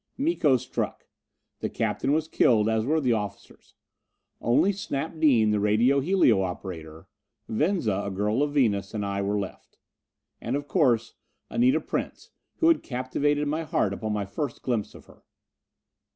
Miko 0.17 0.57
struck. 0.57 1.07
The 1.59 1.69
captain 1.69 2.11
was 2.11 2.27
killed, 2.27 2.67
as 2.67 2.87
were 2.87 2.99
the 2.99 3.13
officers. 3.13 3.75
Only 4.41 4.71
Snap 4.73 5.19
Dean, 5.19 5.51
the 5.51 5.59
radio 5.59 5.99
helio 5.99 6.41
operator, 6.41 7.07
Venza, 7.47 8.01
a 8.03 8.09
girl 8.09 8.41
of 8.41 8.51
Venus, 8.53 8.95
and 8.95 9.05
I 9.05 9.21
were 9.21 9.37
left. 9.37 9.77
And, 10.41 10.55
of 10.55 10.67
course, 10.67 11.13
Anita 11.51 11.79
Prince, 11.81 12.31
who 12.55 12.69
had 12.69 12.81
captivated 12.81 13.47
my 13.47 13.61
heart 13.61 13.93
upon 13.93 14.11
my 14.11 14.25
first 14.25 14.63
glimpse 14.63 14.95
of 14.95 15.05
her. 15.05 15.21